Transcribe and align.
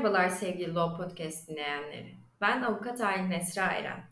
Merhabalar 0.00 0.28
sevgili 0.28 0.74
Law 0.74 1.04
Podcast 1.04 1.48
dinleyenleri. 1.48 2.14
Ben 2.40 2.62
avukat 2.62 3.00
Aylin 3.00 3.30
Esra 3.30 3.72
Eren. 3.72 4.04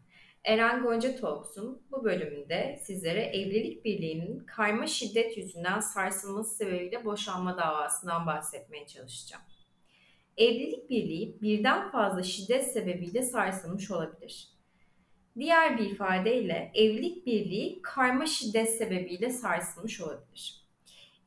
Eren 0.44 0.82
Gonca 0.82 1.16
Talks'un 1.16 1.82
bu 1.90 2.04
bölümünde 2.04 2.80
sizlere 2.82 3.22
evlilik 3.22 3.84
birliğinin 3.84 4.38
karma 4.38 4.86
şiddet 4.86 5.36
yüzünden 5.36 5.80
sarsılması 5.80 6.56
sebebiyle 6.56 7.04
boşanma 7.04 7.58
davasından 7.58 8.26
bahsetmeye 8.26 8.86
çalışacağım. 8.86 9.42
Evlilik 10.36 10.90
birliği 10.90 11.42
birden 11.42 11.90
fazla 11.90 12.22
şiddet 12.22 12.72
sebebiyle 12.72 13.22
sarsılmış 13.22 13.90
olabilir. 13.90 14.48
Diğer 15.38 15.78
bir 15.78 15.90
ifadeyle 15.90 16.72
evlilik 16.74 17.26
birliği 17.26 17.82
karma 17.82 18.26
şiddet 18.26 18.76
sebebiyle 18.76 19.30
sarsılmış 19.30 20.00
olabilir 20.00 20.67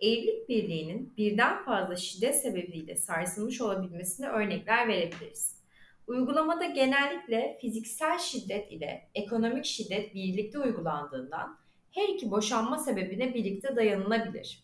evlilik 0.02 0.50
birliğinin 0.50 1.14
birden 1.18 1.66
fazla 1.66 1.96
şiddet 1.96 2.42
sebebiyle 2.42 2.96
sarsılmış 2.96 3.62
olabilmesine 3.62 4.28
örnekler 4.28 4.88
verebiliriz. 4.88 5.62
Uygulamada 6.08 6.66
genellikle 6.66 7.58
fiziksel 7.62 8.20
şiddet 8.20 8.72
ile 8.72 9.10
ekonomik 9.16 9.66
şiddet 9.66 10.14
birlikte 10.14 10.60
uygulandığından 10.60 11.58
her 11.92 12.10
iki 12.10 12.32
boşanma 12.32 12.78
sebebine 12.78 13.34
birlikte 13.34 13.76
dayanılabilir. 13.76 14.64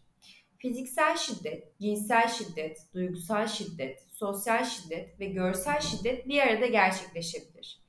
Fiziksel 0.58 1.18
şiddet, 1.18 1.80
cinsel 1.82 2.28
şiddet, 2.28 2.78
duygusal 2.94 3.48
şiddet, 3.48 4.08
sosyal 4.12 4.66
şiddet 4.66 5.20
ve 5.20 5.26
görsel 5.26 5.80
şiddet 5.80 6.28
bir 6.28 6.42
arada 6.42 6.66
gerçekleşebilir. 6.66 7.82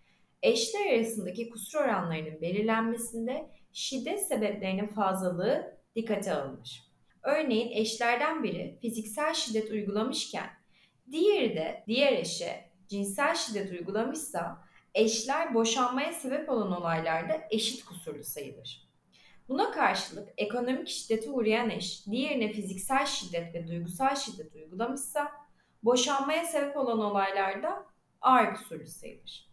Eşler 0.42 0.94
arasındaki 0.94 1.50
kusur 1.50 1.78
oranlarının 1.78 2.40
belirlenmesinde 2.40 3.50
şiddet 3.72 4.26
sebeplerinin 4.26 4.86
fazlalığı 4.86 5.78
dikkate 5.96 6.34
alınır. 6.34 6.87
Örneğin 7.28 7.70
eşlerden 7.72 8.42
biri 8.42 8.78
fiziksel 8.80 9.34
şiddet 9.34 9.70
uygulamışken 9.70 10.50
diğeri 11.10 11.56
de 11.56 11.84
diğer 11.86 12.12
eşe 12.12 12.70
cinsel 12.88 13.34
şiddet 13.34 13.70
uygulamışsa 13.70 14.64
eşler 14.94 15.54
boşanmaya 15.54 16.12
sebep 16.12 16.48
olan 16.48 16.80
olaylarda 16.80 17.40
eşit 17.50 17.84
kusurlu 17.84 18.24
sayılır. 18.24 18.88
Buna 19.48 19.70
karşılık 19.70 20.28
ekonomik 20.36 20.88
şiddete 20.88 21.30
uğrayan 21.30 21.70
eş 21.70 22.06
diğerine 22.06 22.52
fiziksel 22.52 23.06
şiddet 23.06 23.54
ve 23.54 23.68
duygusal 23.68 24.16
şiddet 24.16 24.54
uygulamışsa 24.54 25.32
boşanmaya 25.82 26.44
sebep 26.44 26.76
olan 26.76 26.98
olaylarda 26.98 27.86
ağır 28.20 28.54
kusurlu 28.54 28.86
sayılır. 28.86 29.48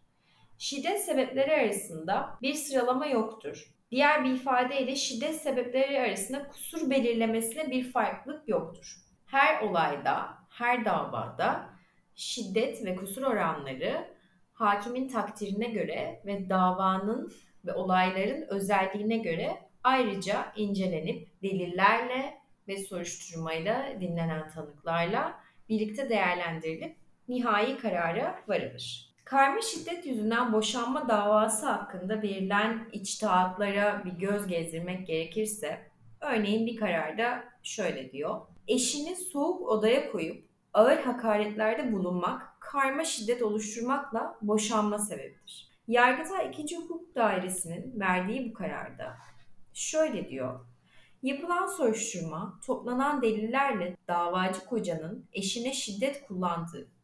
Şiddet 0.58 1.04
sebepleri 1.04 1.52
arasında 1.52 2.38
bir 2.42 2.54
sıralama 2.54 3.06
yoktur. 3.06 3.75
Diğer 3.90 4.24
bir 4.24 4.30
ifadeyle 4.30 4.96
şiddet 4.96 5.34
sebepleri 5.34 6.00
arasında 6.00 6.48
kusur 6.48 6.90
belirlemesine 6.90 7.70
bir 7.70 7.92
farklılık 7.92 8.48
yoktur. 8.48 8.96
Her 9.26 9.62
olayda, 9.62 10.38
her 10.50 10.84
davada 10.84 11.70
şiddet 12.14 12.84
ve 12.84 12.96
kusur 12.96 13.22
oranları 13.22 14.08
hakimin 14.52 15.08
takdirine 15.08 15.66
göre 15.66 16.22
ve 16.26 16.48
davanın 16.48 17.32
ve 17.64 17.72
olayların 17.72 18.46
özelliğine 18.48 19.16
göre 19.16 19.56
ayrıca 19.84 20.52
incelenip 20.56 21.42
delillerle 21.42 22.34
ve 22.68 22.76
soruşturmayla 22.76 24.00
dinlenen 24.00 24.50
tanıklarla 24.50 25.40
birlikte 25.68 26.08
değerlendirilip 26.08 26.96
nihai 27.28 27.78
karara 27.78 28.42
varılır. 28.48 29.15
Karma 29.26 29.60
şiddet 29.60 30.06
yüzünden 30.06 30.52
boşanma 30.52 31.08
davası 31.08 31.66
hakkında 31.66 32.22
verilen 32.22 32.88
içtihatlara 32.92 34.02
bir 34.04 34.10
göz 34.10 34.46
gezdirmek 34.46 35.06
gerekirse, 35.06 35.90
örneğin 36.20 36.66
bir 36.66 36.76
kararda 36.76 37.44
şöyle 37.62 38.12
diyor. 38.12 38.40
Eşini 38.68 39.16
soğuk 39.16 39.68
odaya 39.68 40.12
koyup 40.12 40.44
ağır 40.74 40.98
hakaretlerde 40.98 41.92
bulunmak 41.92 42.60
karma 42.60 43.04
şiddet 43.04 43.42
oluşturmakla 43.42 44.38
boşanma 44.42 44.98
sebebidir. 44.98 45.68
Yargıtay 45.88 46.50
2. 46.60 46.76
Hukuk 46.76 47.14
Dairesi'nin 47.14 48.00
verdiği 48.00 48.50
bu 48.50 48.54
kararda 48.54 49.16
şöyle 49.74 50.28
diyor. 50.28 50.60
Yapılan 51.22 51.66
soruşturma 51.66 52.60
toplanan 52.66 53.22
delillerle 53.22 53.96
davacı 54.08 54.64
kocanın 54.66 55.24
eşine 55.32 55.72
şiddet 55.72 56.26
kullandığı 56.26 56.95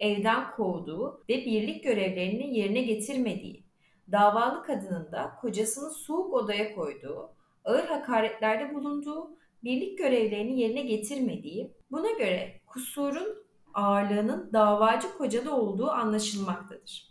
evden 0.00 0.50
kovduğu 0.50 1.24
ve 1.28 1.34
birlik 1.34 1.84
görevlerini 1.84 2.58
yerine 2.58 2.82
getirmediği, 2.82 3.64
davalı 4.12 4.62
kadının 4.62 5.12
da 5.12 5.36
kocasını 5.40 5.90
soğuk 5.90 6.34
odaya 6.34 6.74
koyduğu, 6.74 7.30
ağır 7.64 7.84
hakaretlerde 7.84 8.74
bulunduğu, 8.74 9.36
birlik 9.64 9.98
görevlerini 9.98 10.60
yerine 10.60 10.82
getirmediği, 10.82 11.74
buna 11.90 12.10
göre 12.10 12.60
kusurun 12.66 13.44
ağırlığının 13.74 14.50
davacı 14.52 15.18
kocada 15.18 15.56
olduğu 15.56 15.90
anlaşılmaktadır. 15.90 17.10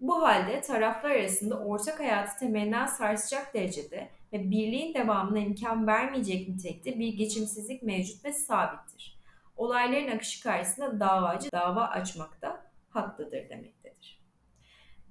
Bu 0.00 0.22
halde 0.22 0.60
taraflar 0.60 1.10
arasında 1.10 1.58
ortak 1.58 2.00
hayatı 2.00 2.38
temelinden 2.38 2.86
sarsacak 2.86 3.54
derecede 3.54 4.08
ve 4.32 4.50
birliğin 4.50 4.94
devamına 4.94 5.38
imkan 5.38 5.86
vermeyecek 5.86 6.48
nitelikte 6.48 6.98
bir 6.98 7.08
geçimsizlik 7.08 7.82
mevcut 7.82 8.24
ve 8.24 8.32
sabittir 8.32 9.14
olayların 9.56 10.16
akışı 10.16 10.42
karşısında 10.42 11.00
davacı 11.00 11.48
dava 11.52 11.84
açmakta 11.84 12.70
haklıdır 12.90 13.48
demektedir. 13.48 14.24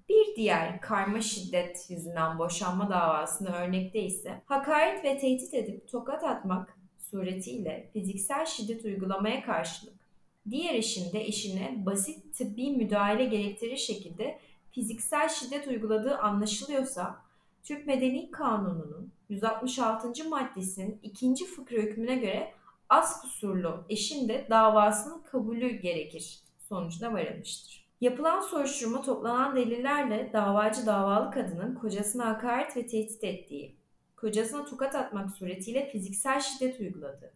Bir 0.09 0.35
diğer 0.35 0.81
karma 0.81 1.21
şiddet 1.21 1.85
yüzünden 1.89 2.39
boşanma 2.39 2.89
davasında 2.89 3.57
örnekte 3.57 3.99
ise 4.01 4.41
hakaret 4.45 5.03
ve 5.03 5.17
tehdit 5.17 5.53
edip 5.53 5.87
tokat 5.87 6.23
atmak 6.23 6.77
suretiyle 6.97 7.89
fiziksel 7.93 8.45
şiddet 8.45 8.85
uygulamaya 8.85 9.43
karşılık 9.43 10.03
diğer 10.49 10.73
eşin 10.73 11.13
de 11.13 11.21
eşine 11.21 11.85
basit 11.85 12.37
tıbbi 12.37 12.71
müdahale 12.71 13.25
gerektirir 13.25 13.77
şekilde 13.77 14.39
fiziksel 14.71 15.29
şiddet 15.29 15.67
uyguladığı 15.67 16.17
anlaşılıyorsa 16.17 17.15
Türk 17.63 17.87
Medeni 17.87 18.31
Kanunu'nun 18.31 19.11
166. 19.29 20.29
maddesinin 20.29 20.99
ikinci 21.03 21.45
fıkra 21.45 21.77
hükmüne 21.77 22.15
göre 22.15 22.53
az 22.93 23.21
kusurlu 23.21 23.85
eşin 23.89 24.29
de 24.29 24.47
davasının 24.49 25.21
kabulü 25.21 25.69
gerekir 25.69 26.39
sonucuna 26.69 27.13
varılmıştır. 27.13 27.85
Yapılan 28.01 28.41
soruşturma 28.41 29.01
toplanan 29.01 29.55
delillerle 29.55 30.29
davacı 30.33 30.85
davalı 30.85 31.31
kadının 31.31 31.75
kocasına 31.75 32.25
hakaret 32.25 32.77
ve 32.77 32.87
tehdit 32.87 33.23
ettiği, 33.23 33.77
kocasına 34.15 34.65
tokat 34.65 34.95
atmak 34.95 35.31
suretiyle 35.31 35.89
fiziksel 35.89 36.39
şiddet 36.39 36.79
uyguladığı, 36.79 37.33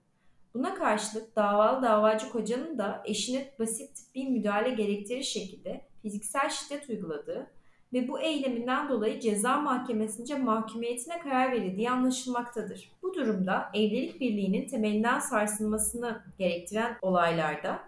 Buna 0.53 0.75
karşılık 0.75 1.35
davalı 1.35 1.81
davacı 1.81 2.29
kocanın 2.29 2.77
da 2.77 3.03
eşine 3.05 3.53
basit 3.59 3.99
bir 4.15 4.27
müdahale 4.27 4.69
gerektirir 4.69 5.23
şekilde 5.23 5.81
fiziksel 6.01 6.49
şiddet 6.49 6.89
uyguladığı 6.89 7.51
ve 7.93 8.07
bu 8.07 8.19
eyleminden 8.19 8.89
dolayı 8.89 9.19
ceza 9.19 9.57
mahkemesince 9.57 10.37
mahkumiyetine 10.37 11.19
karar 11.19 11.51
verildiği 11.51 11.89
anlaşılmaktadır. 11.89 12.91
Bu 13.03 13.13
durumda 13.13 13.69
evlilik 13.73 14.21
birliğinin 14.21 14.67
temelinden 14.67 15.19
sarsılmasını 15.19 16.21
gerektiren 16.39 16.97
olaylarda 17.01 17.79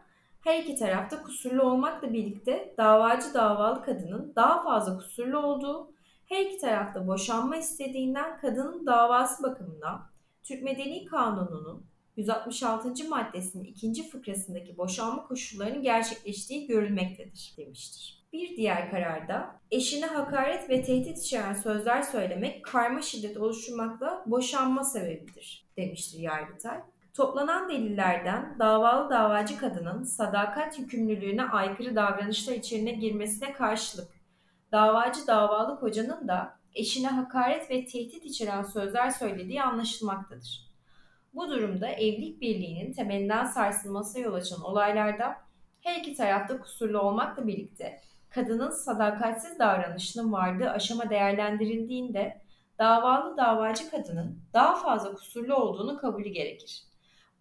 her 0.42 0.64
iki 0.64 0.76
tarafta 0.76 1.24
kusurlu 1.24 1.64
olmakla 1.64 2.14
birlikte 2.14 2.74
davacı 2.78 3.34
davalı 3.34 3.84
kadının 3.84 4.34
daha 4.36 4.64
fazla 4.64 4.98
kusurlu 4.98 5.38
olduğu, 5.38 5.92
her 6.26 6.46
iki 6.46 6.58
tarafta 6.58 7.08
boşanma 7.08 7.58
istediğinden 7.58 8.38
kadının 8.38 8.86
davası 8.86 9.44
bakımından 9.44 10.10
Türk 10.44 10.64
Medeni 10.64 11.06
Kanunu'nun 11.06 11.86
166. 12.18 13.10
maddesinin 13.10 13.64
ikinci 13.64 14.10
fıkrasındaki 14.10 14.78
boşanma 14.78 15.28
koşullarının 15.28 15.82
gerçekleştiği 15.82 16.68
görülmektedir 16.68 17.54
demiştir. 17.58 18.19
Bir 18.34 18.58
diğer 18.58 18.92
kararda 18.92 19.60
eşine 19.72 20.06
hakaret 20.06 20.70
ve 20.70 20.82
tehdit 20.82 21.18
içeren 21.18 21.54
sözler 21.54 22.02
söylemek 22.02 22.66
karma 22.66 23.02
şiddet 23.02 23.38
oluşturmakla 23.38 24.24
boşanma 24.26 24.84
sebebidir 24.84 25.66
demiştir 25.78 26.20
Yargıtay. 26.20 26.78
Toplanan 27.14 27.70
delillerden 27.70 28.56
davalı 28.60 29.10
davacı 29.10 29.58
kadının 29.58 30.04
sadakat 30.04 30.80
yükümlülüğüne 30.80 31.44
aykırı 31.44 31.96
davranışlar 31.96 32.54
içerine 32.54 32.92
girmesine 32.92 33.54
karşılık 33.54 34.12
davacı 34.72 35.28
davalı 35.28 35.80
kocanın 35.80 36.28
da 36.28 36.60
eşine 36.76 37.08
hakaret 37.08 37.72
ve 37.72 37.86
tehdit 37.86 38.26
içeren 38.26 38.64
sözler 38.64 39.10
söylediği 39.10 39.64
anlaşılmaktadır. 39.64 40.70
Bu 41.34 41.50
durumda 41.50 41.88
evlilik 41.88 42.42
birliğinin 42.42 42.94
temelinden 42.94 43.46
sarsılmasına 43.46 44.22
yol 44.22 44.34
açan 44.34 44.62
olaylarda 44.62 45.38
her 45.82 46.00
iki 46.00 46.16
tarafta 46.16 46.60
kusurlu 46.60 47.00
olmakla 47.00 47.48
birlikte 47.48 48.02
kadının 48.30 48.70
sadakatsiz 48.70 49.60
davranışının 49.60 50.32
vardığı 50.32 50.70
aşama 50.70 51.10
değerlendirildiğinde 51.10 52.42
davalı 52.80 53.38
davacı 53.38 53.90
kadının 53.90 54.40
daha 54.54 54.76
fazla 54.76 55.14
kusurlu 55.14 55.56
olduğunu 55.56 55.98
kabulü 55.98 56.30
gerekir. 56.30 56.84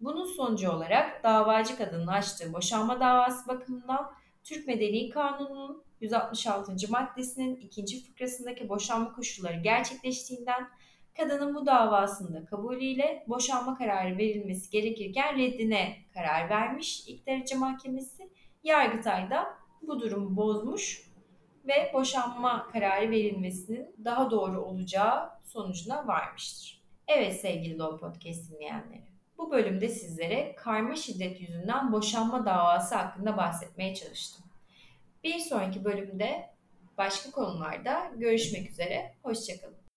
Bunun 0.01 0.25
sonucu 0.25 0.71
olarak 0.71 1.23
davacı 1.23 1.77
kadının 1.77 2.07
açtığı 2.07 2.53
boşanma 2.53 2.99
davası 2.99 3.47
bakımından 3.47 4.11
Türk 4.43 4.67
Medeni 4.67 5.09
Kanunu'nun 5.09 5.83
166. 6.01 6.71
maddesinin 6.89 7.55
ikinci 7.55 8.03
fıkrasındaki 8.03 8.69
boşanma 8.69 9.13
koşulları 9.13 9.59
gerçekleştiğinden 9.59 10.67
kadının 11.17 11.55
bu 11.55 11.65
davasında 11.65 12.45
kabulüyle 12.45 13.23
boşanma 13.27 13.77
kararı 13.77 14.17
verilmesi 14.17 14.69
gerekirken 14.69 15.37
reddine 15.37 15.97
karar 16.13 16.49
vermiş 16.49 17.07
ilk 17.07 17.27
derece 17.27 17.55
mahkemesi 17.55 18.29
Yargıtay 18.63 19.29
da 19.29 19.47
bu 19.81 19.99
durumu 19.99 20.35
bozmuş 20.35 21.09
ve 21.67 21.91
boşanma 21.93 22.67
kararı 22.67 23.11
verilmesinin 23.11 23.95
daha 24.05 24.31
doğru 24.31 24.61
olacağı 24.61 25.29
sonucuna 25.45 26.07
varmıştır. 26.07 26.81
Evet 27.07 27.41
sevgili 27.41 27.77
Law 27.77 28.07
Podcast 28.07 28.51
dinleyenleri. 28.51 29.03
Bu 29.37 29.51
bölümde 29.51 29.89
sizlere 29.89 30.55
karma 30.55 30.95
şiddet 30.95 31.41
yüzünden 31.41 31.91
boşanma 31.91 32.45
davası 32.45 32.95
hakkında 32.95 33.37
bahsetmeye 33.37 33.95
çalıştım. 33.95 34.45
Bir 35.23 35.39
sonraki 35.39 35.85
bölümde 35.85 36.49
başka 36.97 37.31
konularda 37.31 38.11
görüşmek 38.15 38.69
üzere. 38.69 39.15
Hoşçakalın. 39.23 39.88